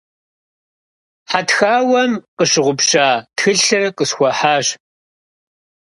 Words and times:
Хьэтхауэм 1.29 2.11
къыщыгъупща 2.37 3.07
тхылъыр 3.37 3.85
къысхуахьащ. 3.97 4.67